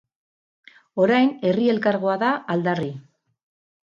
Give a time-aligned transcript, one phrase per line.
[1.03, 2.89] Orain Herri Elkargoa da aldarri.